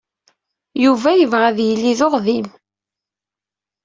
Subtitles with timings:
[0.83, 2.47] Yuba yebɣa ad yili d uɣdim.